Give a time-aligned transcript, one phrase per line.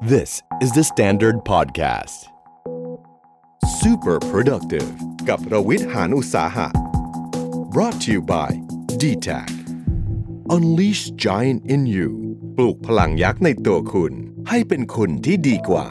[0.00, 2.28] This is the Standard Podcast.
[3.80, 4.90] Super productive
[5.28, 6.68] กับรวิทหานอุตสาหะ
[7.72, 8.50] brought to you by
[9.00, 9.50] d t a c
[10.54, 12.10] Unleash Giant in You
[12.56, 14.12] ปลูกพลังยักษ์ในตัวคุณ
[14.48, 15.86] ให้เป็นคุณที่ดีกว่า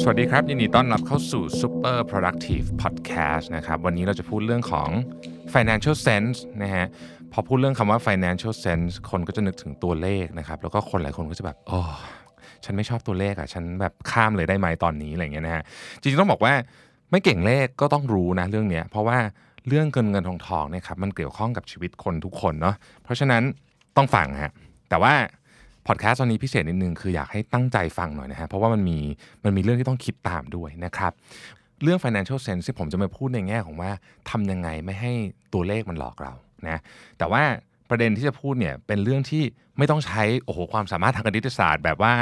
[0.00, 4.90] สวัสดีครับ ยินดีต้อนรับเข้าสู่ Super Productive Podcast นะครับ วันนี้เราจะพูดเรื่องของ
[5.54, 6.86] Financial Sense นะฮะ
[7.32, 11.80] พอพูดเรื่องคำว่า Financial Sense คนก็จะนึกถึงตัวเลขนะครับแล้วก็คนหลายคนก็จะแบบโอ้
[12.64, 15.62] ฉันไม่ชอบตัวเลขอะฉันแบบข้ามเลยได้ไหมตอนนี้อะไรเงี้ยนะฮะ
[16.00, 16.54] จริงๆต้องบอกว่า
[17.10, 19.18] ไม่เก่งเลขก็ต้องรู้นะเรื่องเนี้ยเพราะว่า
[19.68, 23.42] เรื่องเงินเงินทองทองเนี่ยครับมันเกี่ยวข้องกับชีวิตคนทุกคนเนาะเพราะฉะนั้น
[23.96, 24.52] ต้องฟังฮะ
[24.90, 25.14] แต่ว่า
[25.86, 28.98] พอดแคสต์ตอนนี้พิเศษนิดนึงคืออยากให้ตั้งใจฟังหน่อยนะฮะเพราะว่ามันมี
[29.44, 31.12] มันมีเรื่องที่ต้องคิดตามด้วยนะครับ
[31.82, 33.90] เรื่อง financial sense ที่ผมจะมาพูดในแง่ของว่า
[34.30, 35.12] ทำยังไงไม่ให้
[35.54, 36.32] ตัวเลขมันหลอกเรา
[36.68, 36.80] นะ
[37.18, 37.42] แต่ว่า
[37.90, 39.42] ประเด็นที่จะพูดเนี่ยเป็นเรื่องที่
[39.78, 42.12] ไม่ต้องใช้โอ้โหความสามารถทางคณิตศาสตร์ แบบว่า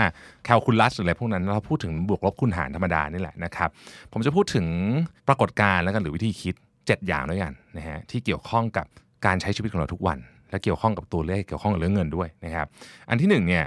[0.44, 3.68] แคลคูลัสหรืออะไรพวกนั้นเราพูดถึงบวกลบคูณหารธรรมดานี่แหละนะครับ
[4.12, 4.66] ผมจะพูดถึง
[5.28, 8.86] ปรากฏการณ์แล้วกันหรือวิธีคิด 7 อย่างด้วยกันนะฮะที่เกี่ยวข้องกับ
[9.26, 10.18] การใช้ชีวิตของเราทุกวัน
[10.50, 12.66] และเกี่ยวข้องกับตัวเลขเกี่ยวข้องกับเรื่องเงินด้วยนะครับ
[13.08, 13.64] อันที่หนึ่งเนี่ย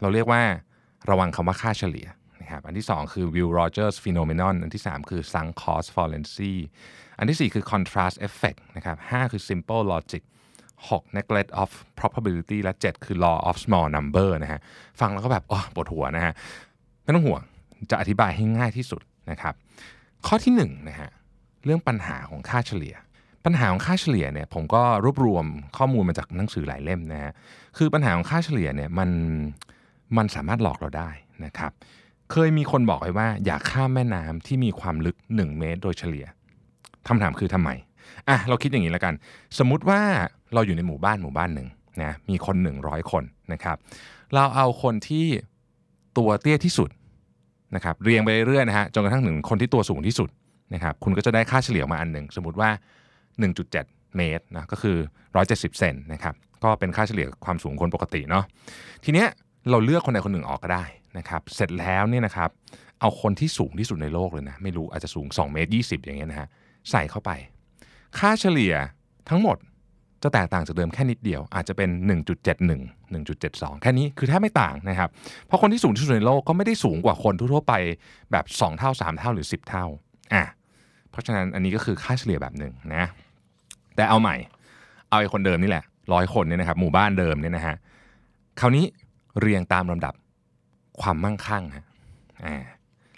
[0.00, 0.42] เราเรียกว่า
[1.10, 2.06] ระวังคำว่าค่าเฉลี่ย
[2.44, 6.54] นะครับอันที่ 2 คือ Will Rogers Phenomenon อันที่ 3 คือ Sunk Cost Fallacy
[7.18, 10.22] อันที่ 4 คือ Contrast Effect นะครับ5คือ Simple Logic
[10.88, 14.60] 6 Neglect of Probability และ 7 คือ Law of Small Number นะฮะ
[15.00, 16.34] ฟังแล้วก็แบบอ๋อปวดหัวนะฮะ
[17.02, 17.42] ไม่ต้องห่วง
[17.90, 19.54] จะอธิบายให้ง่ายที่สุดนะครับ
[20.26, 21.10] ข้อที่1นะฮะ
[21.64, 22.94] เรื่องปัญหาของค่าเฉลี่ย
[23.44, 27.32] ปัญหาของค่าเฉลี่ยเนี่ยผมก็รวบรวมข้อมูลมาจากหนังสือหลายเล่มนะฮะ
[27.78, 29.10] คือปัญหาของค่าเฉลี่ยเนี่ยมัน
[30.16, 31.10] มันสามารถหลอกเราได้
[31.44, 31.72] นะครับ
[32.32, 36.26] เคยมีคนบอกไว้ว่า อย่าข้ามแม่น้ำที่มีความลึก 1 เมตรโดยเฉลี่ย
[37.08, 37.70] คำถามคือทำไม
[38.28, 39.14] อะเราคิดอย่างนี้แล้วกัน
[39.58, 40.00] สมมุติว่า
[40.54, 41.68] เราอยู่ในหมู่บ้านหมู่บ้านหนึ่ง
[42.02, 43.76] นะมีคน 100 คนนะครับ
[44.34, 45.26] เราเอาคนที่
[46.18, 46.90] ตัวเตี้ยที่สุด
[47.74, 50.28] นะครับเรียงไปเรื่อยๆนะฮะจนกระทั่งถึงคนที่ตัวสูงที่สุด
[50.74, 52.70] นะครับคุณก็จะได้ค่าเฉลี่ยมาอันหนึ่งสมมติว่า
[53.42, 54.96] 1.7 เมตรนะก็คือ
[55.38, 56.34] 170 เซนนะครับ
[56.64, 58.44] ก็เป็นค่าเฉลี่ยความสูงคนปกติเนาะ
[59.04, 59.28] ทีเนี้ย
[59.70, 60.84] เราเลือกคนใดคนหนึ่งออกก็ได้
[61.18, 62.50] นะครับเสร็จแล้วเนี่ยนะครับ
[63.00, 66.48] เอาคนที่สูงที่สุดในโลกเลยนะไม่รู้อาจจะสูง2เมตร20 อย่างเงี้ยนะฮะ
[66.90, 67.30] ใส่เข้าไป
[68.18, 68.74] ค่าเฉลี่ย
[69.28, 69.56] ทั้งหมด
[70.22, 71.90] จะแตกต่างจากเดิมแค่นิดเดียวอาจจะเป็น
[72.30, 72.68] 1.71
[73.12, 75.08] 1.72 แค่นี้คือแทบไม่ต่างนะครับ
[75.46, 77.74] เพราะคนที่สูงที่สุดในโลกก็ไม่ได้สูงกว่าคนทั่วไป
[78.32, 79.84] แบบ 2 เท่า 3 เท่าหรือ 10 เท่า
[80.34, 80.44] อะ
[81.10, 83.04] เพราะฉะนั้นอันนี้ก็คือค่าเฉลี่ยแบบหนึ่งนะ
[83.96, 84.36] แต่เอาใหม่
[85.08, 87.76] เอาไอ้คนเดิมนี่แหละร้อยคนเนี่ยนะครับหมู่บ้านเดิมเนี่ยนะฮะ
[88.60, 88.84] คราวนี้
[89.40, 90.14] เรียงตามลำดับ
[91.02, 91.86] ความมั่งคั่งฮะ
[92.44, 92.62] อ่า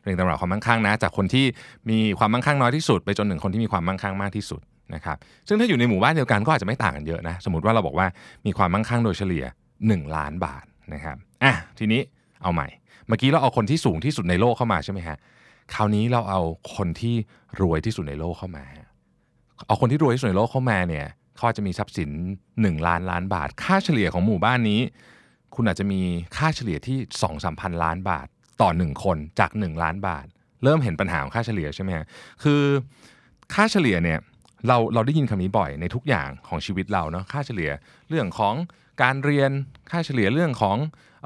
[0.03, 1.45] เรียงตามลำดับความมั่งคั่งนะ จากคนที่
[1.91, 4.61] มีความมั่งคั่งน้อยที่สุด ไปจนถึงคนที่มีความมั่งคั่งมากที่สุด
[4.95, 5.17] นะครับ
[5.49, 8.07] ซึ่งถ้าอยู่ในหมู่บ้านเดียวกันก็อาจจะไม่ต่างกันเยอะนะสมมติว่าเราบอกว่า
[8.47, 9.45] มีความมั่งคั่งโดยเฉลี่ย
[9.81, 10.65] 1 ล้านบาท
[10.95, 12.01] นะครับอะทีนี้
[12.43, 12.69] เอาใหม่
[13.07, 15.17] เมื่อกี้เราเอาคนที่สูงที่สุดในโลกเข้ามาใช่ไหมฮะ
[15.75, 16.41] คราวนี้เราเอา
[16.77, 17.15] คนที่
[17.61, 18.65] รวยที่สุดในโลกเข้ามา
[19.67, 21.07] เอาคนที่รวยที่สุดในโลกเข้ามาเนี่ย
[21.37, 22.11] เขาจะมีทรัพย์สิน
[22.51, 24.81] 1 ล้านล้านบาท ค่าเฉลี่ยของหมู่บ้านนี้
[25.57, 26.01] คุณอาจจะมี
[26.37, 28.27] ค่าเฉลี่ยที่2 3 0 0 0ล้านบาท
[28.61, 30.27] ต่อ 1 คนจาก 1 ล้านบาท
[30.65, 32.07] เริ่มเห็นปัญหาของค่าเฉลี่ยใช่ไหมฮะ
[32.43, 32.63] คือ
[33.55, 34.19] ค่าเฉลี่ยเนี่ย
[34.69, 37.71] เราเราได้ยินคำนี้บ่อยในทุกอย่างของชีวิตเราเนาะค่าเฉลี่ย
[38.09, 38.55] เรื่องของ
[39.03, 39.51] การเรียน
[39.91, 40.77] ค่าเฉลี่ยเรื่องของ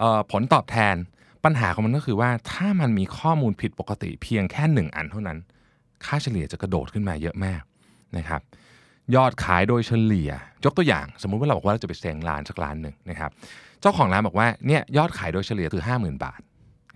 [0.03, 0.97] ออผลตอบแทน
[1.45, 5.39] ปัญหาของมันก็คือว่าถ้ามันมีข้อมูลผิดปกติเพียงแค่หนึ่งอันเท่านั้น
[6.07, 7.62] ค่าเฉลี่ยจะกระโดดขึ้นมาเยอะมาก
[8.17, 8.41] นะครับ
[9.16, 10.31] ยอดขายโดยเฉลี่ย
[10.65, 13.31] ยกตัวอย่าง สมมุติว่าเราบอกว่าเราจะไปเซ็งร้านสักร้านหนึ่งนะครับ
[13.81, 16.41] เจ้าของร้านบอกว่าเนี่ยยอดขายโดยเฉลี่ยคือ 50,000 บาท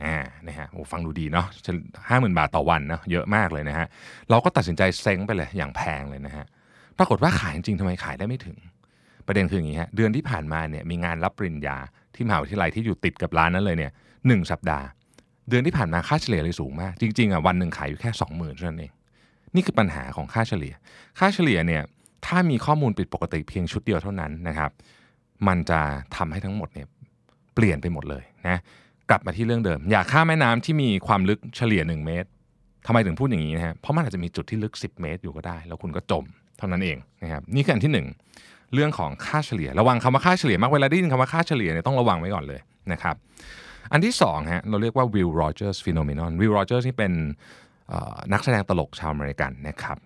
[0.04, 0.16] อ่า
[0.48, 1.46] นะฮะโอ้ฟังดูดีเนาะ
[2.08, 3.86] ห้าหมื่นบาทต่อวันนะเยอะมากเลยนะฮะ
[4.30, 6.44] เราก็ตัดสินใจเซ็งไปเลยอย่างแพงเลยนะฮะ
[6.98, 8.56] ปรากฏว่าขายจริงทำไมขายได้ไม่ถึง
[9.26, 11.76] ประเด็นคืออย่างนี้ฮะเดือนที่ผ่านมาเนี่ยมีงานรับปริญญา
[12.14, 13.92] ที่มหาวิทยาลัยที่อยู่ติดกับร้านนั้นเลยเนี่ย
[14.26, 14.86] หนึ่งสัปดาห์
[15.48, 18.92] เดือนที่ผ่านมาค่าเฉลี่ยเลยสูงมาก จริงๆอะวันหนึ่งขายอยู่แค่สองหมื่นเท่านั้นเอง
[19.54, 20.74] นี่คือปัญหาของค่าเฉลี่ย
[21.18, 21.82] ค่าเฉลี่ยเนี่ย
[22.26, 24.70] ถ้ามีข้อมูลผิดปกติเพียงชุดเดียวเท่านั้นนะครับ
[25.48, 25.80] มันจะ
[26.16, 26.86] ทำให้ทั้งหมดเนี่ย
[27.54, 28.58] เปลี่ยนไปหมดเลยนะ
[29.10, 32.28] กลับมาที่เรื่องเดิม อย่าข้ามแม่น้ำที่มีความลึกเฉลี่ย 1 เมตร
[32.86, 36.24] ทำไมถึงพูดอย่างนี้นะฮะเพราะมันอาจจะมีจุดที่ลึก 10 เมตรอยู่ก็ได้ แล้วคุณก็จม
[36.58, 37.92] เท่านั้นเองนะครับนี่คืออันที่
[38.32, 42.60] 1 เรื่องของค่าเฉลี่ย ระวังคำว่าค่าเฉลี่ยมากเวลาได้ยินคำว่าค่าเฉลี่ยเนี่ยต้องระวังไว้ก่อนเลย
[42.92, 43.14] นะครับ
[43.92, 47.12] อันที่2ฮะเราเรียกว่า Will Rogers Phenomenon Will Rogers นี่เป็น
[48.32, 49.98] นักแสดงตลกชาวอเมริกันนะครับ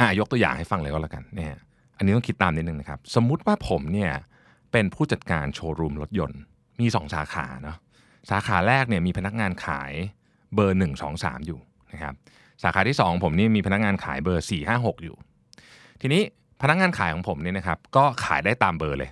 [0.00, 1.56] อะยกตัวอย่างให้ฟังเลยก็แล้วกันเนี่ย
[1.96, 4.12] อันนี้ต้องคิดตามนิดนึงนะครับ สมมุติว่าผมเนี่ย
[4.72, 6.40] เป็นผู้จัดการโชว์รูมรถยนต์
[6.80, 7.76] มี 2 สาขาเนาะ
[8.30, 9.92] สาขาแรกเนี่ยมีพนักงานขาย
[10.54, 11.58] เบอร์ 1 2 3 อยู่
[11.92, 12.14] นะครับ
[12.62, 15.16] สาขาที่ 2 ผมนี่มีพนักงานขายเบอร์ 4 5 6 อยู่
[16.00, 16.22] ทีนี้
[16.62, 19.10] พนักงานขายของผมเนี่ยนะครับก็ขายได้ตามเบอร์เลย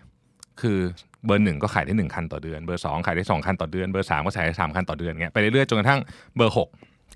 [0.61, 0.79] คือ
[1.27, 6.01] เบอร์หนึ่งก็ขายได้หนึ่งคันต่อเดือน เบอร์สองขายได้สองคันต่อเดือน เบอร์สามก็ขายได้สามคันต่อเดือนเงี้ยไปเรื่อยๆจนกระทั่ง
[6.37, 6.69] เบอร์หก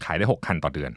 [0.04, 0.90] ขายได้หกคันต่อเดือน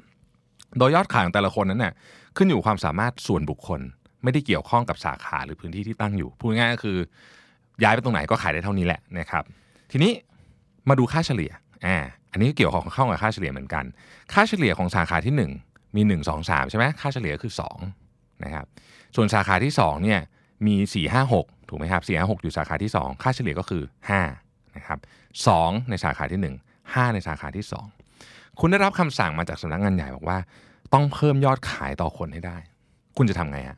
[0.77, 1.93] โดยยอดขายของแต่ละคนนั้นเนี่ย
[2.37, 3.79] ขึ้นอยู่ความสามารถส่วนบุคคล
[4.23, 6.97] ไม่ได้เกี่ยวข้องกับสาขาหรือพื้นที่ที่ตั้งอยู่ พูดง่ายๆก็คือ
[7.83, 9.43] ย้ายไปตรงไหนก็ขายได้เท่านี้แหละนะครับ
[9.91, 10.11] ทีนี้
[10.89, 11.51] มาดูค่าเฉลี่ย
[11.85, 11.97] อ่า
[12.31, 13.85] อันนี้ก็เกี่ยวของเข้ากับค่าเฉลี่ยเหมือนกัน
[14.33, 15.33] ค่าเฉลี่ยของสาขาที่
[15.65, 17.53] 1 มี 1 2 3 ใช่ไหมค่าเฉลี่ยคือ
[17.97, 18.65] 2นะครับ
[19.15, 20.19] ส่วนสาขาที่2เนี่ย
[20.67, 23.83] มี 4 5 6 ถูกไหมครับ4 5 6 อยู่สาขาที่ 2 ค่าเฉลี่ยก็คือ
[24.29, 24.99] 5นะครับ
[25.43, 28.02] 2ในสาขาที่ 1 5 ในสาขาที่ 2
[28.59, 30.37] คุณได้รับคำสั่งมาจากสำนักงานใหญ่บอกว่า
[30.93, 32.57] ต้องเพิ่มยอดขายต่อคนให้ได้
[33.17, 33.77] คุณจะทำไงฮะ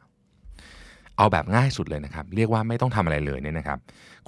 [1.18, 3.80] เอาแบบง่ายสุดเลยนะครับ เรียกว่าไม่ต้องทำอะไรเลยเนี่ยนะครับ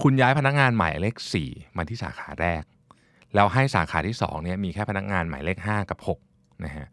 [0.02, 1.16] คุณย้ายพนักงานหมายเลข
[1.48, 2.64] 4 มาที่สาขาแรก
[3.36, 6.00] แล้วให้สาขาที่2เนี่ยมีแค่พนักงานหมายเลข 5 กับ
[6.30, 6.88] 6นะฮะ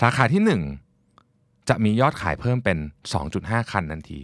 [0.00, 0.42] สาขาที่
[1.06, 2.78] 1 จะมียอดขายเพิ่มเป็น
[3.24, 4.20] 2.5 คันทันที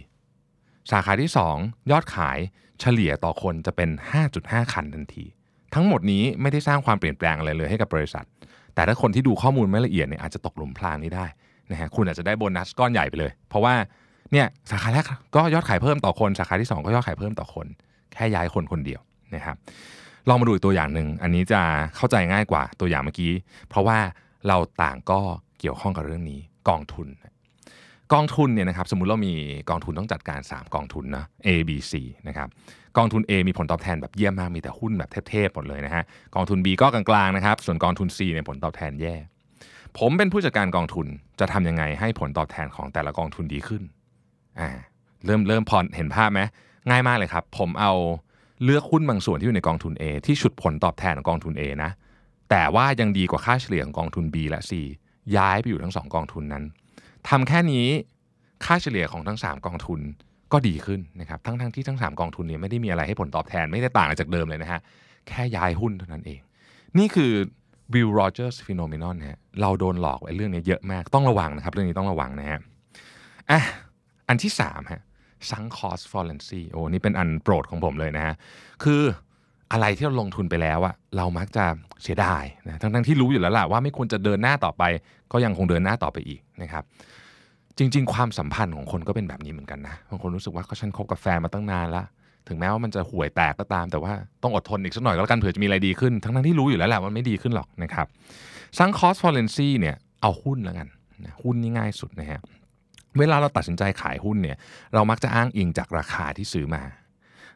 [0.91, 2.37] สาขาที่ 2 ยอดขาย
[2.79, 3.89] เฉลี่ยต่อคนจะเป็น
[4.31, 5.25] 5.5 คันทันที
[5.73, 8.25] ทั้งหมดนี้ไม่ได้สร้างความเปลี่ยนแปลงอะไรเลยให้กับบริษัท
[8.75, 11.25] แต่ถ้าคนที่ดูข้อมูลไม่ละเอียดเนี่ยอาจจะตกหลุมพรางนี้ได้
[11.71, 13.73] นะฮะคุณอาจจะได้โบนัสก้อนใหญ่ไปเลย เพราะว่า
[14.31, 15.05] เนี่ยสาขาแรก
[15.35, 17.67] ก็ยอดขายเพิ่มต่อคนสาขาที่ 2 ก็ยอดขายเพิ่มต่อคน
[18.13, 19.01] แค่ย้ายคนคนเดียว
[19.35, 19.55] นะครับ
[20.29, 21.61] ลองมาดูอีกตัวอย่างหนึ่งอันนี้จะ
[21.95, 23.33] เข้าใจง่ายกว่าตัวอย่างเมื่อกี้
[23.69, 23.97] เพราะว่า
[24.47, 25.19] เราต่างก็
[25.59, 26.39] เกี่ยวข้องกับเรื่องนี้
[26.69, 27.07] กองทุน
[28.13, 29.33] กองทุนเนี่ยนะครับสมมุติเรามี
[29.69, 31.93] กองทุนต้องจัดการ 3 กองทุนนะ A B C
[32.27, 32.47] นะครับ
[32.97, 36.03] กองทุน A มีผลตอบแทนแบบเยี่ยมมากมีแต่หุ้นแบบเทพๆหมดเลยนะฮะ
[36.35, 39.15] กองทุน B ก็กลางๆนะครับส่วนกองทุน C เนี่ยผลตอบแทนแย่
[39.97, 41.07] ผมเป็นผู้จัดการกองทุน
[41.39, 43.83] จะทำยังไงให้ผลตอบแทนของแต่ละกองทุนดีขึ้น
[44.59, 44.69] อ่า
[45.25, 46.41] เริ่มเริ่มพอเห็นภาพไหม
[46.89, 47.93] ง่ายมากเลยครับ ผมเอา
[48.63, 51.91] เลือกหุ้นบางส่วนที่อยู่ในกองทุน A ที่ฉุดผลตอบแทนของกองทุน A นะ
[52.49, 54.71] แต่ว่ายังดีกว่าค่าเฉลี่ยของกองทุน B และ C
[55.35, 56.63] ย้ายไปอยู่ทั้งสองกองทุนนั้น
[57.29, 57.87] ทำแค่นี้
[58.65, 60.01] ค่าเฉลี่ยของทั้ง 3 กองทุน
[60.53, 64.79] ก็ดีขึ้นนะครับทั้งทั้งที่ทั้ง 3 กองทุนเนี่ยไม่ได้มีอะไรให้ผลตอบแทนไม่ได้ต่างจากเดิมเลยนะฮะ
[65.27, 66.39] แค่ย้ายหุ้นเท่านั้นเอง
[66.97, 67.31] นี่คือ
[67.93, 72.59] Will Rogers phenomenon ฮะเราโดนหลอกไอ้เรื่องนี้เยอะมากต้องระวังนะครับ เรื่องนี้ต้องระวังนะฮะ
[73.51, 73.61] อะ
[74.27, 75.01] อันที่3ฮะ
[75.49, 78.33] sunk cost fallacy โอ้นี่เป็นอันโปรดของผมเลยนะฮะ
[78.83, 79.01] คือ
[79.71, 81.65] อะไรที่เราลงทุนไปแล้วอะเรามักจะ
[82.03, 84.83] เสียดายนะทั้งทั้งที่รู้อยู่แล้วล่ะว่าไม่ควรจะเดินหน้าต่อไป
[85.31, 86.83] ก็ยังคงเดินหน้าต่อไปอีกนะครับ
[87.79, 92.03] จริง ๆ ความสัมพันธ์ของคนก็เป็นแบบนี้เหมือนกันนะบางคนรู้สึกว่าก็ฉันคบกับแฟนมาตั้งนานละ
[92.47, 98.07] ถึงแม้ว่ามันจะห่วยแตกก็ตาม แต่ว่าต้องอดทนอีกสักหน่อยก็แล้วกันเผื่อจะมีอะไรดีขึ้น ทั้งทั้งที่รู้อยู่แล้วแหละว่าไม่ดีขึ้นหรอกนะครับ
[98.77, 100.87] sunk cost fallacy เนี่ยเอาหุ้นแล้วกัน
[101.43, 102.41] หุ้นนี่ง่ายสุดนะฮะ
[103.19, 104.57] เวลาเราตัดสินใจขายหุ้นเนี่ย
[104.93, 106.83] เรามักจะอ้างอิงจากราคาที่ซื้อมา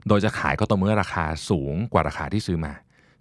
[0.08, 2.74] โดยจะขายก็ต่อเมื่อราคาสูงกว่าราคาที่ซื้อมา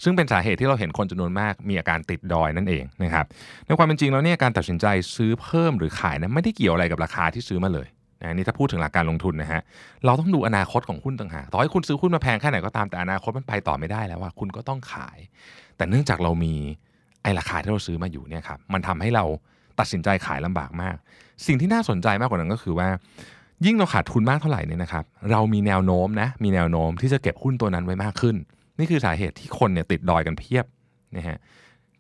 [0.03, 3.27] ซึ่งเป็นสาเหตุที่เราเห็นคนจำนวนมากมีอาการติดดอยนั่นเองนะครับ
[3.67, 7.89] ในความเป็นจริงแล้วเนี่ยการตัดสินใจซื้อเพิ่มหรือขายนะไม่ได้เกี่ยวอะไรกับราคาที่ซื้อมาเลย
[8.23, 9.61] นะนี่ถ้าพูดถึงหลักการลงทุนนะฮะ
[10.05, 15.19] เราต้องดูอนาคตของหุ้นต่างหากต่อให้คุณซื้อหุ้นมาแพงแค่ไหนก็ตามแต่อนาคตมันไปต่อไม่ได้แล้วว่าคุณก็ต้องขาย
[15.77, 16.55] แต่เนื่องจากเรามี
[17.23, 19.25] ไอ้ราคาที่เราซื้อมาอยู่เนี่ยครับมันทำให้เรา
[19.79, 20.97] ตัดสินใจขายลำบากมาก
[21.47, 22.89] สิ่งที่น่าสนใจมากกว่านั้นก็คือว่า
[23.65, 28.37] ยิ่งเราขาดทุนมากเท่าไหร่เนี่ยนะครับเรามีแนวโน้มนะมีแนวโน้มที่จะเก็บหุ้นตัวนั้นไว้มากขึ้น
[28.83, 30.65] นี่คือสาเหตุที่คนเนี่ยติดดอยกันเพียบ
[31.17, 31.39] นะฮะ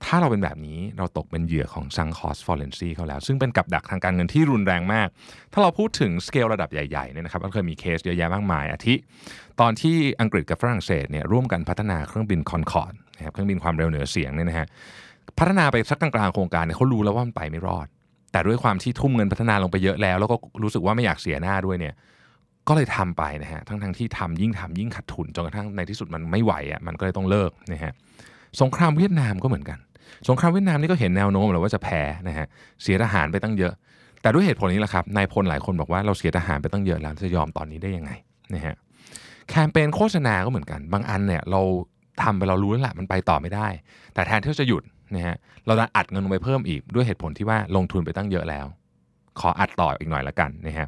[0.04, 5.08] ถ้าเราเป็นแบบนี้เราตกเป็นเหยื่อของ sunk cost fallacy เขาแล้ว ซึ่งเป็นกับดักทางการเงินที่รุนแรงมาก
[5.52, 8.94] ถ้าเราพูดถึงสเกลระดับใหญ่ๆเนี่ยนะครับมันเคยมีเคสเยอะแยะมากมาย อาทิ
[9.60, 14.66] ตอนที่อังกฤษกับฝรั่งเศสเนี่ยร่วมกันพัฒนาเครื่องบินคอนคอร์ดนะครับเครื่องบินความเร็วเหนือเสียงเนี่ยนะฮะ
[15.38, 17.86] พัฒนาไปสักกลางๆโครงการเนี่ยเขารู้แล้วว่ามันไปไม่รอด
[18.32, 21.94] แต่ด้วยความที่ทุ่มเงินพัฒนาลงไปเยอะแล้ว แล้วก็รู้สึกว่าไม่อยากเสียหน้าด้วยเนี่ย
[22.68, 27.92] ก็เลยทำไปนะฮะทั้งทั้งที่ทำยิ่งทำยิ่งขาดทุนจนกระทั่งในที่สุดมันไม่ไหวอะมันก็เลยต้องเลิกนะฮะ
[28.60, 29.78] สงครามเวียดนามก็เหมือนกัน
[30.28, 32.46] สงครามเวียดนามนี่ก็เห็นแนวโน้มแล้วว่าจะแพ้นะฮะ
[32.82, 33.72] เสียทหารไปตั้งเยอะ
[34.22, 38.12] แต่ด้วยเหตุผลนี้แหละครับนายพลหลายคนบอกว่าเราเสียทหารไปตั้งเยอะแล้วจะยอมตอนนี้ได้ยังไง
[38.54, 38.74] นะฮะ
[39.48, 41.60] แคมเปญโฆษณาก็เหมือนกัน บางอันเนี่ยเรา
[42.22, 43.66] ทำไปเรารู้แล้วแหละมันไปต่อไม่ได้
[44.14, 44.82] แต่แทนที่จะหยุด
[45.14, 48.66] นะฮะเราดันอัดเงินลงไปเพิ่มอีกด้วยเหตุผลที่ว่าลงทุนไปตั้งเยอะแล้ว
[49.40, 50.86] ขออัดต่ออีกหน่อยละกันนะฮะ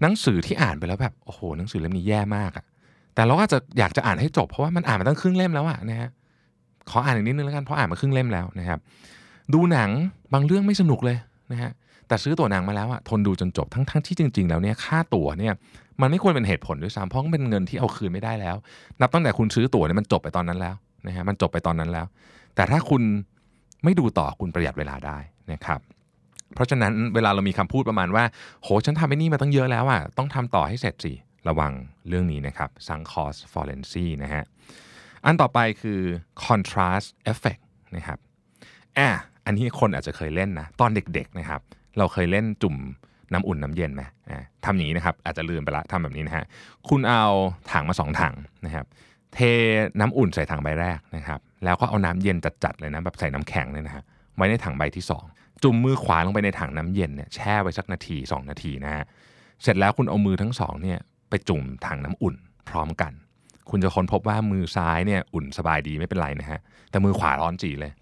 [0.00, 2.64] หนังสือที่อ่านไปแล้วแบบโอ้โหหนังสือเล่มนี้แย่มากอะ
[3.14, 6.10] แต่เราก็จะอยากจะอ่านให้จบเพราะว่ามันอ่านมาตั้งครึ่งเล่มแล้วอะนะฮะ
[6.90, 8.78] ขออ่านอีกนิดนึงแล้วกันเพราะอ่านมาครึ่งเล่มแล้วนะครับ
[9.54, 9.90] ดูหนัง
[10.32, 11.16] บางเรื่องไม่สนุกเลย
[11.52, 11.70] นะฮะ
[12.08, 15.52] แต่ซื้อตั๋วหนังมาแล้วอะทนดูจนจบทั้งทั้งที่จริง ๆ แล้วเนี่ยค่าตั๋วเนี่ย
[16.00, 18.56] มันไม่ควรเป็นเหตุผลด้วยซ้ำเพราะมันเป็นเงินที่เอาคืนไม่ได้แล้ว
[19.00, 20.74] นับตั้งแต่คุณซื้อตั๋วเนี่ยมันจบไปตอนนั้นแล้ว
[21.06, 22.06] นะฮะมันจบไปตอนนั้นแล้ว
[22.54, 23.02] แต่ถ้าคุณ
[23.84, 25.18] ไม่ดูต่อคุณประหยัดเวลาได้
[25.52, 25.80] นะครับ
[26.54, 28.24] เพราะฉะนั้นเวลาเรามีคำพูดประมาณว่า
[28.62, 31.12] โห ฉันทำไอ้นี่มาตั้งเยอะแล้วอะต้องทำต่อให้เสร็จสิ
[31.48, 31.72] ระวัง
[32.08, 34.44] เรื่องนี้นะครับ sunk cost fallacy นะฮะ
[35.24, 36.00] อันต่อไปคือ
[36.44, 37.62] contrast effect
[37.96, 38.18] นะครับ
[38.98, 39.08] อะ
[39.46, 41.60] อันนี้คนอาจจะเคยเล่นนะ ตอนเด็กๆนะครับ
[41.98, 42.76] เราเคยเล่นจุ่ม
[43.32, 44.02] น้ำอุ่นน้ำเย็นไหม
[44.64, 46.44] ทำอย่างนี้นะครับ อาจจะลืมไปละทำแบบนี้นะฮะ
[46.88, 47.24] คุณเอา
[47.72, 48.86] ถังมาสองถังนะครับ
[49.34, 49.38] เท
[50.00, 54.02] น้ำอุ่นใส่ถังใบแรกนะครับ แล้วก็เอาน้ำเย็นจัดๆเลยนะ แบบใส่น้ำแข็งเลยนะฮะ
[54.36, 59.04] ไว้ในถังใบที่2 จุ่มมือขวาลงไปในถังน้ำเย็นเนี่ยแช่ไว้สักนาที 2 นาทีนะฮะ
[59.62, 60.98] เสร็จแล้วคุณเอามือทั้งสองเนี่ย
[61.30, 62.34] ไปจุ่มถังน้ำอุ่น
[62.68, 63.12] พร้อมกัน
[63.70, 67.92] คุณจะค้นพบว่ามือซ้ายเนี่ยอุ่นสบายดีไม่เป็นไรนะฮะแต่มือขวาร้อนจีเลย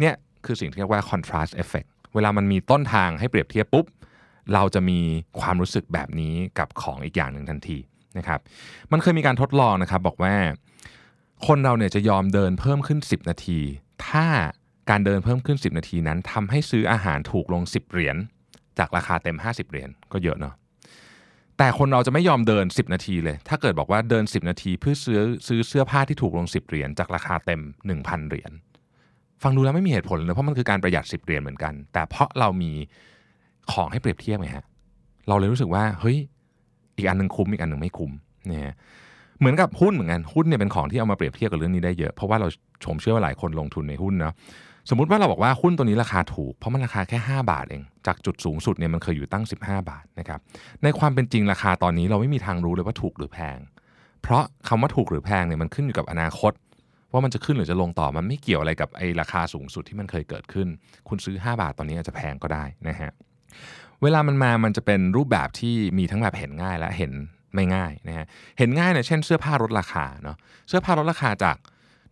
[0.00, 3.86] เนี่ยคือสิ่งที่เรียกว่า contrast effect เวลามันมีต้นทางให้เปรียบเทียบปุ๊บ
[4.52, 5.00] เราจะมี
[5.40, 7.78] ความรู้สึกแบบนี้กับของอีกอย่างหนึ่งทันที
[8.18, 8.40] นะครับ
[8.92, 10.34] มันเคยมีการทดลองนะครับบอกว่า
[11.46, 13.60] คนเราเนี่ยจะยอมเดินเพิ่มขึ้น 10 นาที
[14.08, 14.26] ถ้า
[14.90, 18.16] การเดินเพิ่มขึ้น 10 นาทีนั้นทำให้ซื้ออาหารถูกลง 10 เหรียญ
[18.78, 20.54] จากราคาเต็ม 50 เหรียญก็เยอะเนาะ
[21.58, 27.60] แต่คนเราจะไม่ยอมเดิน 10 นาทีเลย ถ้าเกิดบอกว่าเดิน 10 นาทีเพื่อซื้อซื้อเสื้อผ้าที่ถูกลง 10 เหรียญจากราคาเต็ม
[27.94, 28.52] 1,000 เหรียญ
[29.42, 32.72] ฟังดูแล้วไม่มีเหตุผลเลยเพราะมันคือการประหยัด 10 เหรียญเหมือนกัน แต่เพราะเรามี
[33.72, 34.64] ของให้เปรียบเทียบไงฮะ
[35.28, 36.16] เราเลยรู้สึกว่าเฮ้ย
[36.96, 38.12] อีกอันหนึ่งคุ้มอีกอันหนึ่งไม่คุ้ม
[38.46, 38.74] เนี่ย
[39.38, 42.48] เหมือนกับหุ้นเหมือนกันหุ้นเนี่ยเป็นของที่เอามาเปรียบเทียบกับเรื่องนี้ได้เยอะเพราะว่าเรา
[42.84, 44.34] ชมเชื่อว่าหลายคนลงทุนในหุ้นเนาะ
[44.90, 50.40] สมมุติว่าเราบอกว่าหุ้นตัวนี้ราคาถูก เพราะมันราคาแค่ 5 บาทเอง จากจุดสูงสุดเนี่ยมันเคยอยู่ตั้ง 15 บาทนะครับ
[50.82, 53.58] ในความเป็นจริงราคาตอนนี้เราไม่มีทางรู้เลยว่าถูกหรือแพง
[54.22, 56.52] เพราะคำว่าถูกหรือแพงเนี่ยมันขึ้นอยู่กับอนาคต
[57.12, 60.68] ว่ามันจะขึ้นหรือจะลงต่อมันไม่เกี่ยวอะไรกับไอ้ราคาสูงสุดที่มันเคยเกิดขึ้น
[61.08, 63.10] คุณซื้อ 5 บาทตอนนี้อาจจะแพงก็ได้นะฮะ
[64.02, 67.12] เวลามันมา มันจะเป็นรูปแบบที่มีทั้งแบบเห็นง่ายและเห็น
[67.54, 68.26] ไม่ง่ายนะฮะ
[68.58, 70.36] เห็นง่ายเนี่ยเช่นเสื้อผ้าลดราคาเนาะ
[70.68, 71.56] เสื้อผ้าลดราคาจาก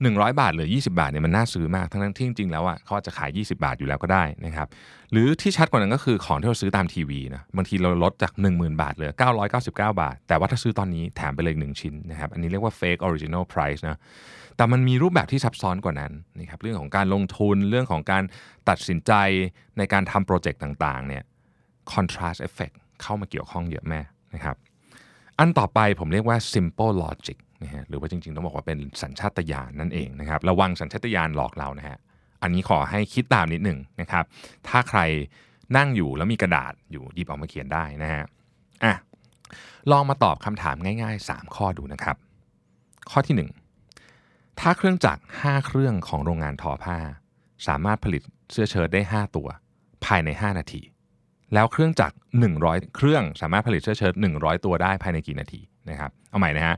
[0.08, 4.68] 100 บาทหลือ 20 บาทเนี่ยมันน่าซื้อมาก ทั้งที่จริงๆแล้วอะเขาอาจะขาย 20 บาทอยู่แล้วก็ได้นะครับ
[5.12, 9.12] หรือที่ชัดกว่านั้นก็คือของที่เราซื้อตามทีวีนะบางทีเราลดจาก 10,000 บาทเหลือ
[9.56, 13.98] 999 บาท แต่ว่าถ้าซื้อตอนนี้แถมไปเลยหนึ่งชิ้นนะครับอันนี้เรียกว่า fake original price นะ
[14.56, 18.22] แต่มันมีรูปแบบที่ซับซ้อนกว่านั้นนะครับเรื่องของการลงทุนเรื่องของการ
[18.68, 19.12] ตัดสินใจ
[19.78, 21.22] ในการทำโปรเจกต์ต่างๆเนี่ย
[21.92, 24.00] contrast effect เข้ามาเกี่ยวข้องเยอะแม่
[24.34, 24.56] นะครับ
[25.38, 31.98] อันต่อไปผมเรียกว่า simple logic นะฮะหรือว่าจริงๆต้องบอกว่าเป็นสัญชาตญาณนั่นเองนะครับระวังสัญชาตญาณหลอกเรานะฮะ
[32.42, 34.24] อันนี้ขอให้คิดตามนิดหนึ่งนะครับ
[34.68, 35.00] ถ้าใคร
[35.76, 38.24] นั่งอยู่แล้วมีกระดาษอยู่หยิบออกมาเขียนได้นะฮะ
[38.84, 38.94] อะ
[39.90, 42.16] ลองมาตอบคำถามง่าย ๆ 3 ข้อดูนะครับ
[43.10, 43.48] ข้อที่
[44.02, 46.98] 1 ถ้าเครื่องจักร 5 เครื่องของโรงงานทอผ้า
[47.66, 49.48] สามารถผลิตเสื้อเชิ้ตได้ 5 ตัว
[50.04, 50.82] ภายใน 5 นาที
[51.54, 52.16] แล้วเครื่องจักร
[52.54, 56.76] 100 เครื่องสามารถผลิตเสื้อเชิ้ต100 ตัวได้ภายในกี่นาทีนะครับ เอาใหม่นะฮะ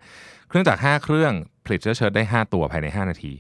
[0.53, 1.33] เครื่องจักร5เครื่อง
[1.65, 3.33] ผลิตเสื้อเชิ้ตได้ 5 ตัวภายใน 5 นาที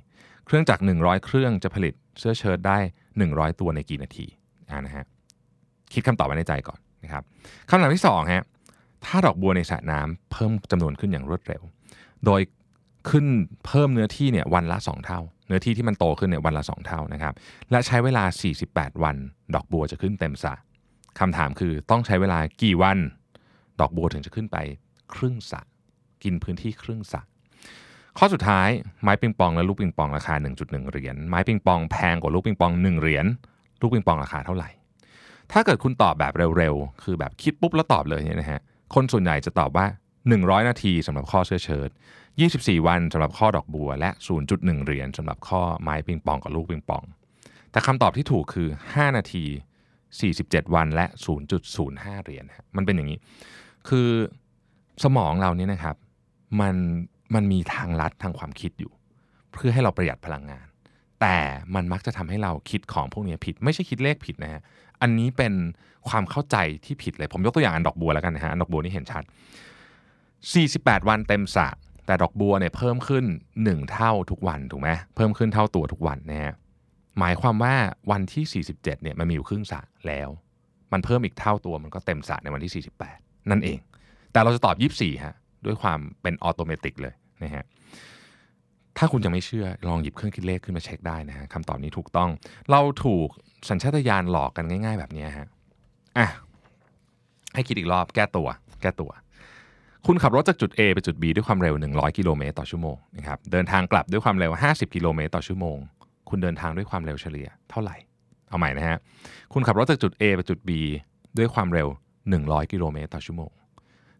[0.46, 2.78] เครื่องจักร100 เครื่องจะผลิตเสื้อเชิ้ตได้
[3.18, 4.26] 100 ตัวในกี่นาที
[4.70, 5.04] อ่านะฮะ
[5.92, 7.22] คิดคำตอบไว้ในใจก่อนนะครับ
[7.68, 8.42] คำถามที่2ฮะ
[9.04, 11.62] ถ้าดอกบัวในสระน้ำเพิ่มจำนวนขึ้นอย่างรวดเร็ว
[12.26, 12.40] โดย
[13.10, 13.26] ขึ้น
[13.66, 17.34] เพิ่มเนื้อที่เนี่ยวันละ 2 เท่า เนื้อที่ที่มันโตขึ้นเนี่ยวันละ 2 เท่านะครับ
[17.70, 18.24] และใช้เวลา
[18.62, 19.16] 48 วัน
[19.54, 20.54] ดอกบัวจะขึ้นเต็มสระ
[21.18, 22.98] คำถามคือต้องใช้เวลากี่วัน
[23.80, 24.56] ดอกบัวถึงจะขึ้นไป
[25.14, 25.60] ครึ่งสระ
[26.24, 27.22] กินพื้นที่ครึ่งสระ
[28.18, 28.68] ข้อสุดท้าย
[29.02, 33.26] ไม้ปิงปองและลูกปิงปองราคา 1.1 เหรียญไม้ปิงปองแพงกว่าลูกปิงปอง1เหรียญ
[33.80, 34.70] ลูกปิงปองราคาเท่าไหร่
[35.52, 38.60] ถ้าเกิดคุณตอบแบบเร็วๆ คือแบบคิดปุ๊บแล้วตอบเลยเนี่ยนะฮะ
[38.94, 39.86] คนส่วนใหญ่จะตอบว่า
[40.26, 41.90] 100 นาทีสำหรับข้อเสื้อเชิ้ต
[42.38, 44.10] 24 วันสำหรับข้อดอกบัว และ
[44.48, 47.04] 0.1 เหรียญสำหรับข้อไม้ปิงปองกับลูกปิงปอง
[47.70, 49.44] แต่คำตอบที่ถูกคือ 5 นาที
[50.10, 51.06] 47 วันและ
[51.64, 52.44] 0.05 เหรียญ
[52.76, 53.18] มันเป็นอย่างนี้
[53.88, 54.08] คือ
[55.04, 55.96] สมองเราเนี่ยนะครับ
[56.60, 56.76] มัน
[57.34, 58.92] มันมีทางลัดทางความคิดอยู่
[59.52, 60.66] เพื่อให้เราประหยัดพลังงาน
[61.20, 61.36] แต่
[61.74, 64.62] มันมักจะทำให้เราคิดของพวกนี้ผิด ไม่ใช่คิดเลขผิดนะฮะ
[65.02, 65.52] อันนี้เป็น
[66.08, 69.24] ความเข้าใจที่ผิดเลย ผมยกตัวอย่างอันดอกบัวแล้วกันนะฮะอันดอกบัวนี่เห็นชัด
[70.40, 71.68] 48 วันเต็มสะ
[72.06, 73.24] แต่ดอกบัวเนี่ยเพิ่มขึ้น
[73.58, 76.54] 1 เท่าทุกวันถูกไหมเพิ่มขึ้นเท่าตัวทุกวันนะฮะ
[77.18, 77.74] หมายความว่า
[78.10, 80.28] วันที่ 47เนี่ยมันมีอยู่ครึ่งสะแล้ว
[80.92, 83.78] มันเพิ่มอีกเท่าตัวมันก็เต็มสะในวันที่ 48 นั่นเอง
[84.32, 85.34] แต่เราจะตอบ 24ฮะ
[85.66, 87.64] ด้วยความเป็นออโตเมติกเลยนะฮะ
[88.98, 92.30] ถ้าคุณยังไม่เชื่อลองหยิบเครื่องคิดเลขขึ้นมาเช็คได้นะฮะคำตอบนี้ถูกต้อง
[92.70, 93.28] เราถูก
[93.68, 95.48] สัญชาตญาณหลอกกันง่าย ๆ แบบนี้ฮะ
[96.18, 96.28] อะ
[97.54, 98.48] ให้คิดอีกรอบแก้ตัว
[98.82, 99.10] แก้ตัว
[100.06, 105.76] คุณขับรถจากจุด A ไปจุด B ด้วยความเร็ว 100 กิโลเมตรต่อชั่วโมงนะครับเดินทางกลับด้วยความเร็ว 50 กิโลเมตรต่อชั่วโมง
[106.28, 107.96] คุณเดินทางด้วยความเร็วเฉลี่ยเท่าไหร่
[108.48, 108.98] เอาใหม่นะฮะ
[109.52, 110.70] คุณขับรถจากจุด A ไปจุด B
[111.38, 111.88] ด้วยความเร็ว
[112.30, 113.50] 100 กิโลเมตรต่อชั่วโมง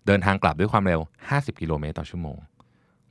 [0.06, 2.38] เดินทางกลับด้วยความเร็ว 50 กิโลเมตรต่อชั่วโมง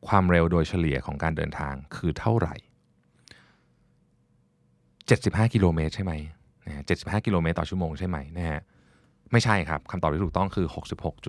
[0.07, 2.55] ความเร็วโดยเฉลี่ยของการเดินทางคือเท่าไหร่
[5.03, 6.13] 75 กิโลเมตรใช่ไหม
[6.65, 8.61] นะ75 กิโลเมตรต่อชั่วโมงใช่ไหมนะฮะ
[9.31, 10.67] ไม่ใช่ครับคำตอบที่ถูกต้องคือ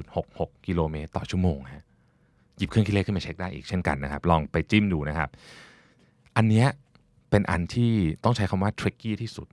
[0.03, 1.85] 66.66 กิโลเมตรต่อชั่วโมงฮะ
[2.57, 5.29] หยิบเครื่องคิดเลขขึ้นมาเช็คได้อีกเช่นกันนะครับ ลองไปจิ้มดูนะครับ
[6.37, 6.67] อันเนี้ย
[7.31, 7.93] เป็นอันที่
[8.25, 9.49] ต้องใช้คำว่า tricky ที่สุด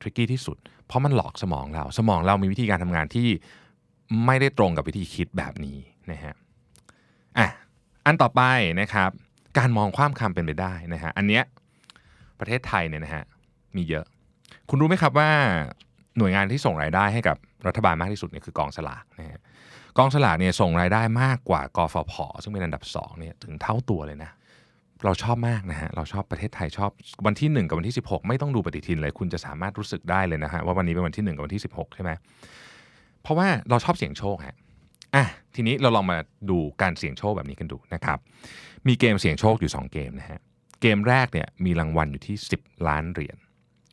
[0.00, 3.28] tricky ที่สุด เพราะมันหลอกสมองเรา สมองเรามีวิธีการทำงานที่
[4.26, 5.78] ไม่ได้ตรงกับวิธีคิดแบบนี้
[6.12, 6.34] นะฮะ
[7.38, 7.48] อะ
[8.06, 8.42] อันต่อไป
[8.80, 9.10] นะครับ
[9.58, 11.42] การมองความคำเป็นไปได้นะฮะอันเนี้ย
[12.40, 13.24] ประเทศไทยเนี่ยนะฮะ
[13.76, 14.04] มีเยอะ
[14.68, 15.30] คุณรู้ไหมครับว่า
[16.18, 19.40] หน่วยงานที่ส่งรายได้ให้กับรัฐบาลมากที่สุดเนี่ยคือกองสลากนะฮะ
[19.98, 24.30] กองสลากเนี่ยส่งรายได้มากกว่ากฟผซึ่งเป็นอันดับ2เนี่ยถึงเท่าตัวเลยนะ
[25.04, 26.90] เราชอบมากนะฮะ เราชอบประเทศไทยชอบ
[27.26, 32.10] วันที่ 1 กับวันที่ 16 ไม่ต้องดูปฏิทินเลย คุณจะสามารถรู้สึกได้เลยนะฮะว่าวันนี้เป็นวันที่ 1 กับวันที่ 16 ใช่ไหม
[33.22, 34.56] เพราะว่าเราชอบเสี่ยงโชคฮะ
[35.14, 36.18] อะทีนี้เราลองมา
[36.50, 38.18] ดูการเสี่ยงโชคแบบนี้กันดูนะครับ
[38.88, 40.40] มีเกมเสี่ยงโชคอยู่ 2 เกมนะฮะ
[40.80, 43.36] เกมแรกเนี่ยมีรางวัลอยู่ที่ 10 ล้านเหรียญ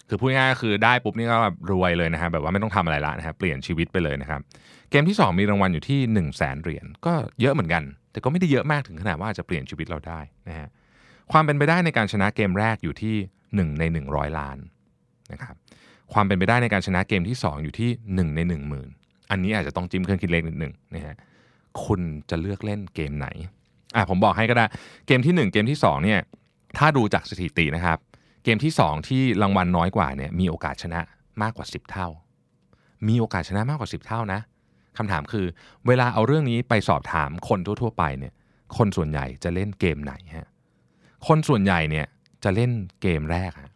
[0.09, 4.41] คือพูดง่ายๆก็คือได้ปุ๊บนี่ก็แบบรวยเลยนะฮะแบบว่าไม่ต้องทำอะไรละนะฮะเปลี่ยนชีวิตไปเลยนะครับ
[4.91, 10.19] เกมที่ 2 มีรางวัลอยู่ที่1 0 0 0 0แสนเหรียญก็เยอะเหมือนกัน แต่ก็ไม่ได้เยอะมากถึงขนาดว่าจจะเปลี่ยนชีวิตเราได้
[10.49, 10.67] นะฮะ
[11.31, 13.15] ความเป็นไปได้ในการชนะเกมแรกอยู่ที่
[13.49, 14.57] 1 ใน 100 ล้าน
[15.31, 15.55] นะครับ
[16.13, 18.98] ความเป็นไปได้ในการชนะเกมที่ 2 อยู่ที่ 1 ใน 1 0,000
[19.31, 21.15] อันนี้อาจจะต้องจิ้มเครื่องคิดเลขนิดหนึ่งนะฮะ
[21.85, 23.27] คุณจะเลือกเล่นเกมไหน
[23.95, 24.65] อะผมบอกให้ก็ได้
[25.07, 26.19] เกมที่ 1 เกมที่ 2 เนี่ย
[26.77, 27.97] ถ้าดูจากสถิตินะครับ
[28.43, 30.99] เกมที่ 2 ที่รางวัลน้อยกว่าเนี่ยมีโอกาสชนะ
[31.41, 32.07] มากกว่า 10 เท่า
[33.07, 34.39] มีโอกาสชนะมากกว่า 10 เท่านะ
[34.97, 35.45] คำถามคือ
[35.87, 38.33] เวลาเอาเรื่องนี้ไปสอบถามคนทั่ว ๆ ไปเนี่ย
[38.77, 40.47] คนส่วนใหญ่จะเล่นเกมไหนฮะ
[41.27, 42.05] คนส่วนใหญ่เนี่ย
[42.43, 42.71] จะเล่น
[43.01, 43.71] เกมแรกฮะ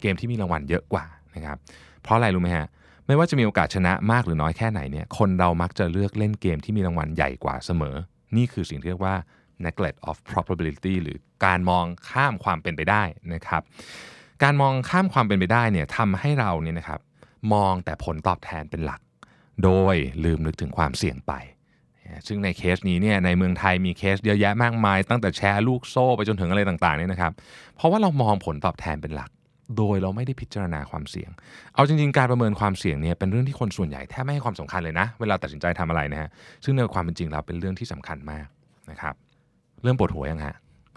[0.00, 1.04] เกมที่มีรางวัลเยอะกว่า
[1.34, 1.56] นะครับ
[2.02, 2.66] เพราะอะไรรู้ไหมฮะ
[3.10, 7.96] ไม่ว่าจะมีโอกาสชนะมากหรือน้อยแค่ไหนเนี่ยคนเรามักจะเลือกเล่นเกมที่มีรางวัลใหญ่กว่าเสมอ
[8.36, 9.16] นี่คือสิ่งที่เรียกว่า
[9.64, 13.02] neglect of probability หรือการมองข้ามความเป็นไปได้
[13.34, 13.62] นะครับ
[14.42, 17.00] การมองข้ามความเป็นไปได้เนี่ยทำให้เราเนี่ยนะครับ
[17.52, 19.00] มองแต่ผลตอบแทนเป็นหลัก
[19.64, 21.32] โดยลืมนึกถึงความเสี่ยงไป
[22.26, 27.32] ซึ่งในเคสนี้เนี่ยในเมืองไทยมีเคสเยอะแยะมากมาย ตั้งแต่แชร์ลูกโซ่ไปจนถึงอะไรต่างๆเนี่ยนะครับ
[27.76, 29.30] เพราะว่าเรามองผลตอบแทนเป็นหลัก
[29.76, 31.30] โดยเราไม่ได้พิจารณาความเสี่ยง
[31.74, 36.30] เอาจริงๆ การประเมินความเสี่ยงเนี่ยเป็นเรื่องที่คนส่วนใหญ่แทบไม่ให้ความสำคัญเลยนะ เวลาตัดสินใจทำอะไรนะฮะ
[36.64, 38.46] ซึ่งในความเป็นจริงแล้วเป็นเรื่องที่สำคัญมาก
[38.90, 39.14] นะครับ
[39.82, 40.56] เริ่มปวดหัวยังฮะ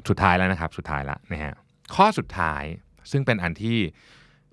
[0.09, 1.53] สุดท้ายแล้วนะครับ สุดท้ายล้วนะฮะ
[1.95, 2.63] ข้อสุดท้าย
[3.11, 3.77] ซึ่งเป็นอันที่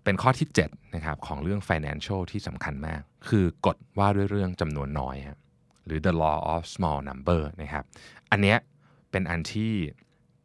[0.05, 5.39] เป็นข้อที่7นะครับของเรื่อง financial ที่สำคัญมาก คือกฎว่าด้วยเรื่องจำนวนน้อยฮะ
[5.87, 7.85] หรือ the law of small number นะครับ
[8.31, 8.59] อันเนี้ย
[9.11, 9.73] เป็นอันที่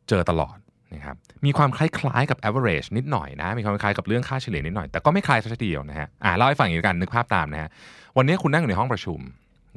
[0.09, 0.57] เจอตลอด
[0.95, 7.69] นะครับมีความคล้ายๆกับ average นิดหน่อยนะ มีความคล้ายกับเรื่องค่าเฉลี่ยนิดหน่อย แต่ก็ไม่คล้ายซะทีเดียวนะฮะอ่าเล่าให้ฟังอย่างนี้กันนึกภาพตามนะฮะ
[8.17, 9.19] วันนี้คุณนั่งอยู่ในห้องประชุม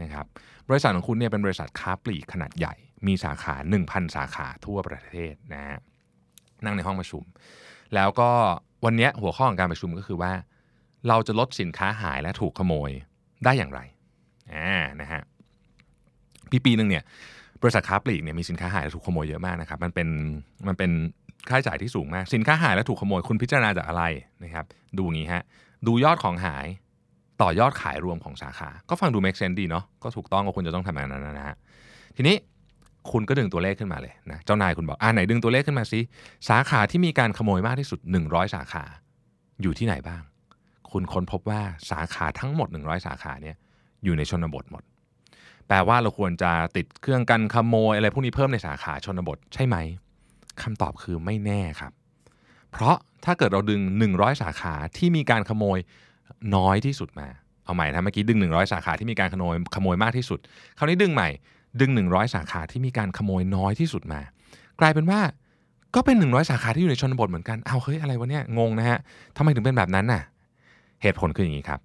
[0.02, 0.26] นะครับ
[0.68, 2.74] บริษัทของคุณเนี่ยเป็นบริษัทค้าปลีกขนาดใหญ่
[3.06, 3.54] มีสาขา
[3.84, 5.78] 1,000 สาขาทั่วประเทศนะฮะ
[6.64, 7.22] นั่งในห้องประชุม
[7.94, 8.30] แล้วก็
[8.84, 10.32] วันนี้หัวข้อของการประชุมก็คือว่า
[11.08, 12.90] เราจะลดสินค้าหายและถูกขโมย
[13.44, 13.80] ได้อย่างไร
[14.52, 15.22] อ่านะฮะ
[16.50, 17.04] ปีปีหนึ่งเนี่ย
[17.62, 20.08] บริษัทค้าปลีกเนี่ยมีสินค้าหายและถูกขโมยเยอะมากนะครับมันเป็น
[20.66, 20.90] มันเป็น
[21.48, 24.04] ค่าใช้จ่ายที่สูงมาก สินค้าหายและถูกขโมยคุณพิจารณาจากอะไร
[24.44, 24.64] นะครับ
[24.96, 25.42] ดูอย่างนี้ฮะ
[25.86, 26.66] ดูยอดของหาย
[27.42, 31.56] ต่อยอดขายรวมของสาขา ก็ฟังดู make sense ดีเนาะก็ถูกต้องว่าคุณจะต้องทำแบบนั้นนะฮะ
[32.16, 32.36] ทีนี้
[33.12, 36.00] คุณก็ดึงตัวเลขขึ้นมาเลยนะเจ้านายคุณบอกอ่าไหนดึงตัวเลขขึ้นมาสิ
[36.48, 38.84] สาขาที่มีการขโมยมากที่สุด 100 สาขา
[39.62, 40.22] อยู่ที่ไหนบ้าง
[40.92, 43.56] คุณค้นพบว่าสาขาทั้งหมด 100 สาขาเนี่ย
[44.04, 44.82] อยู่ในชนบทหมด
[45.68, 49.76] แปลว่าเราควรจะติดเครื่องกันขโมยอะไรพวกนี้เพิ่มในสาขาชนบทใช่ไหม
[50.62, 51.92] คำตอบคือไม่แน่ครับ
[52.72, 55.78] เพราะถ้าเกิดเราดึง 100 สาขาที่มีการขโมย
[56.56, 57.28] น้อยที่สุดมา
[57.64, 60.38] เอาใหม่นะเมื่อกี้ดึง 100 สาขาที่มีการขโมยขโมยมากที่สุด
[60.78, 61.28] คราวนี้ดึงใหม่
[61.80, 64.20] ดึง 100 สาขาที่มีการขโมยน้อยที่สุดมา
[64.80, 65.20] กลายเป็นว่า
[65.94, 68.98] ก็เป็น 100 สาขาที่อยู่ในชนบทเหมือนกัน เอาเฮ้ยอะไรวะเนี่ยงงนะฮะ
[69.36, 70.22] ทำไมถึงเป็นแบบนั้นน่ะ
[71.02, 71.80] เหตุผลคืออย่างนี้ครับ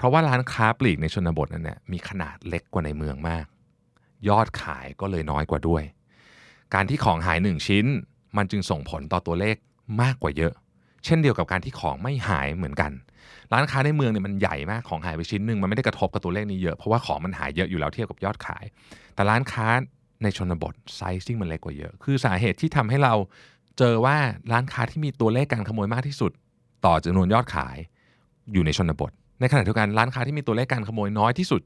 [0.00, 3.46] เพราะว่าร้านค้าปลีกในชนบทนั้นเนี่ยมีขนาดเล็กกว่าในเมืองมาก
[4.28, 5.82] ยอดขายก็เลยน้อยกว่าด้วย
[6.74, 7.86] การที่ของหายหนึ่งชิ้น
[8.36, 9.56] มันจึงส่งผลต่อตัวเลข
[10.02, 10.52] มากกว่าเยอะ
[11.04, 12.92] เช่นเดียวกับการที่ของไม่หายเหมือนกัน
[13.52, 18.64] ร้านค้าในเมืองเนี่ยมันใหญ่มากของหายไปชิ้นหนึ่งมันไม่ได้กระทบกับตัวเลขนี้เยอะเพราะว่าของมันหายเยอะอยู่แล้วเทียบกับยอดขาย
[19.14, 19.68] แต่ร้านค้า
[20.22, 23.14] ในชนบทไซซิ่งมันเล็กกว่าเยอะ คือสาเหตุที่ทำให้เรา
[23.78, 24.16] เจอว่า
[24.52, 26.32] ร้านค้าที่มีตัวเลขการขโมยมากที่สุด
[26.84, 27.76] ต่อจำนวนยอดขาย
[28.52, 31.62] อยู่ในชนบท ในขณะเดียวกันร้านค้าที่มีตัวเลขการขโมยน้อยที่สุด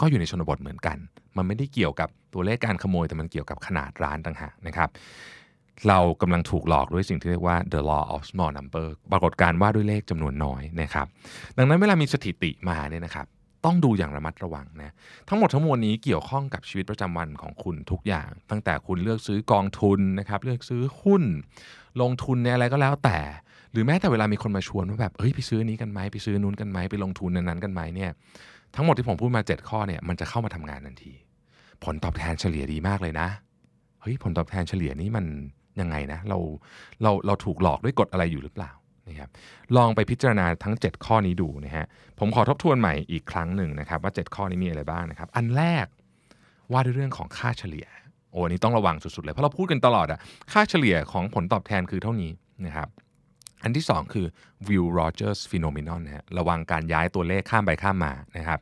[0.00, 0.98] ก็อยู่ในชนบทเหมือนกัน
[1.36, 4.88] มันไม่ได้เกี่ยวกับตัวเลขการขโมยแต่มันเกี่ยวกับขนาดร้านต่างหากนะครับ
[5.88, 11.06] เรากำลังถูกหลอกด้วยสิ่งที่เรียกว่า the law of small number ปรากฏการณ์ว่าด้วยเลขจำนวนน้อยนะครับ
[11.56, 13.26] ดังนั้นเวลามีสถิติมาเนี่ยนะครับ
[13.64, 14.92] ต้องดูอย่างระมัดระวังนะ
[15.28, 21.22] ทั้งหมดทั้งมวลนี้เกี่ยวข้องกับชีวิตประจำวันของคุณทุกอย่าง ตั้งแต่คุณเลือกซื้อกองทุนนะครับเลือกซื้อหุ้น
[22.00, 23.18] ลงทุนในอะไรก็แล้วแต่
[23.74, 28.10] หรือแม้แต่เวลามีคนมาชวนว่าแบบเฮ้ยไปซื้อนี้กันไหมไปซื้อนู้นกันไหมไปลงทุนนั้นๆกันไหมเนี่ย
[28.74, 31.12] ทั้งหมดที่ผมพูดมา 7 ข้อเนี่ยมันจะเข้ามาทำงานทันที
[31.84, 33.28] ผลตอบแทนเฉลี่ยดีมากเลยนะ
[34.00, 35.24] เฮ้ยผลตอบแทนเฉลี่ยนี้มัน
[35.80, 36.38] ยังไงนะเรา
[37.02, 38.72] เราเราถูกหลอกด้วยกฎอะไรอยู่หรือเปล่า
[39.08, 39.28] นะครับ
[39.76, 41.86] ลองไปพิจารณาทั้ง 7 ข้อนี้ดูนะฮะ
[42.18, 45.86] ผมขอทบทวนใหม่อีกครั้งหนึ่งนะครับว่า 7 ข้อนี้มีอะไรบ้างนะครับอันแรก
[46.72, 47.86] ว่าด้วยเรื่องของค่าเฉลี่ย
[48.30, 50.18] โอ้อันนี้ต้องระวังสุดๆเลยเพราะเราพูดกันตลอดอะ
[50.52, 52.30] ค่าเฉลี่ยของผลตอบแทนคือเท่านี้
[52.66, 52.88] นะครับ
[53.64, 54.26] อันที่ 2 คือ
[54.66, 58.60] Will Rogers Phenomenon นะฮะระวังการย้ายตัวเลขข้ามไปข้ามมานะครับ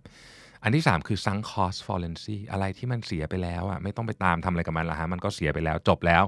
[0.63, 6.25] อันที่ 3 คือ sunk cost fallacy อะไรที่มันเสียไปแล้วอะไม่ต้องไปตามทำอะไรกับมันละฮะมันก็เสียไปแล้วจบแล้ว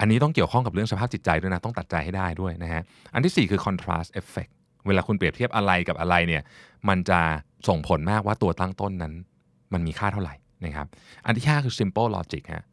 [0.00, 2.82] อันนี้ต้องเกี่ยวข้องกับเรื่องสภาพจิตใจด้วยนะต้องตัดใจให้ได้ด้วยนะฮะ
[3.14, 4.52] อันที่ 4 คือ contrast effect
[4.86, 6.42] เวลาคุณเปรียบเทียบอะไรกับอะไรเนี่ย
[6.88, 7.20] มันจะ
[7.68, 9.14] ส่งผลมากว่าตัวตั้งต้นนั้น
[9.72, 10.86] มันมีค่าเท่าไหร่นะครับ
[11.26, 12.64] อันที่ 5 คือ simple logic ฮะ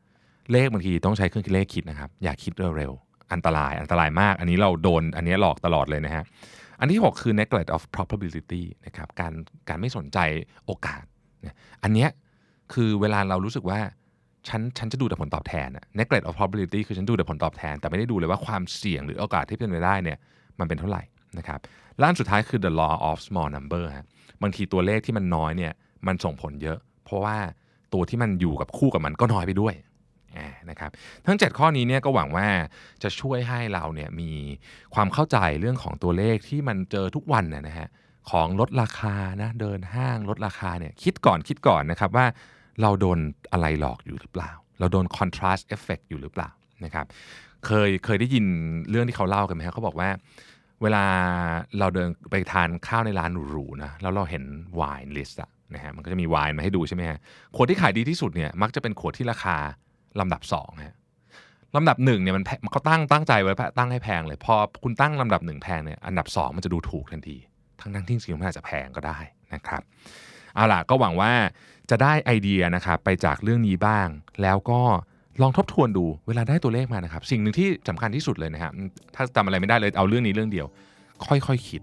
[0.52, 6.24] เลขบางทีต้องใช้เครื่องคิดเลขคิดนะครับ อย่าคิดเร็วๆ อันตรายอันตรายมาก อันนี้เราโดนอันนี้หลอกตลอดเลยนะฮะ
[6.80, 9.34] อันที่ 6 คือ neglect of probability นะครับการ
[9.70, 10.18] การไม่สนใจ
[10.66, 11.04] โอกาส
[11.42, 12.10] เนี่ยอันเนี้ย
[12.74, 13.80] คือเวลาเรารู้สึกว่า
[14.48, 20.18] ฉันฉันจะดูแต่ผลตอบแทนอะ neglect of probability คือฉันดูแต่ผลตอบแทน แต่ไม่ได้ดูเลยว่าความเสี่ยงหรือโอกาสที่เป็นไปได้เนี่ย
[20.60, 21.04] มันเป็นเท่าไหร่
[21.38, 21.60] นะครับ
[22.02, 24.06] ล้านสุดท้ายคือ the law of small number ฮะ
[24.42, 25.74] บางทีตัวเลขที่มันน้อยเนี่ย
[26.08, 27.38] มันส่งผลเยอะ เพราะว่า
[27.94, 29.74] ตัวที่มันอยู่กับคู่กับมันก็น้อยไปด้วย
[30.70, 30.92] นะครับ
[31.26, 32.48] ทั้ง 7 ข้อนี้เนี่ยก็หวังว่า
[33.04, 34.32] จะช่วยให้เราเนี่ยมี
[34.96, 37.88] ความเข้าใจเรื่องของตัวเลขที่มันเจอทุกวันนะนะฮะ
[38.30, 42.26] ของลดราคานะเดินห้างลดราคาเนี่ยคิดก่อนคิดก่อนนะครับว่า
[42.82, 43.20] เราโดน
[43.52, 46.50] อะไรหลอกอยู่หรือเปล่า เราโดน contrast effect อยู่หรือเปล่า
[46.86, 47.06] นะครับ
[47.66, 48.46] เคยเคยได้ยิน
[48.90, 50.10] เรื่องที่เขาเล่ากันไหมครับเขาบอกว่า
[50.82, 51.06] เวลา
[51.80, 54.44] เราเดินไปทานข้าวในร้านหรูๆนะแล้วเราเห็น
[54.76, 57.20] wine list อะนะฮะมันก็จะมีไวน์มาให้ดูใช่ไหมฮะ
[57.56, 59.58] ขวดที่ขายดีที่สุดเนี่ยมักจะเป็นขวดที่ราคา
[60.20, 60.96] ลำดับ2ฮะ
[61.76, 67.38] ลำดับหนึ่งเนี่ยมันเขาตั้งตั้งใจไว้ตั้งให้แพงเลย พอคุณตั้งลำดับหนึ่งแพงเนี่ยอันดับ 2 มันจะดูถูกทันที
[67.82, 69.18] ทั้งทั้งที่จริงมันอาจจะแพงก็ได้
[69.54, 69.82] นะครับ
[70.56, 71.32] เอาล่ะก็หวังว่า
[71.90, 74.08] จะได้ไอเดียนะครับไปจากเรื่องนี้บ้าง
[74.42, 74.82] แล้วก็
[75.42, 78.72] ลองทบทวนดูเวลาได้ตัวเลขมานะครับ สิ่งหนึ่งที่สำคัญที่สุดเลยนะครับ
[79.16, 80.68] ถ้าจำอะไรไม่ได้เลยเอาเรื่องนี้เรื่องเดียว
[81.26, 81.82] ค่อยๆคคิด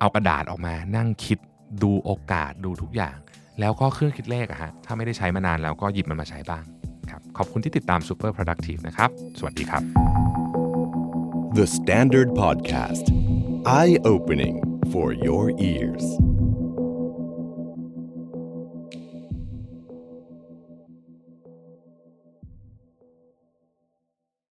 [0.00, 1.38] เอากระดาษออกมานั่งคิด
[1.82, 3.16] ดูโอกาสดูทุกอย่าง
[3.60, 6.64] แล้วก็เครื่องคิดเลขอะฮะถ้าไม่ได้ใช้มานานแล้วก็หยิบมันมาใช้บ้าง
[7.10, 9.82] ครับขอบคุณที่ติดตาม Super Productive นะครับ สวัสดีครับ
[11.58, 13.06] The Standard Podcast
[13.80, 14.56] Eye Opening
[14.92, 16.04] for Your Ears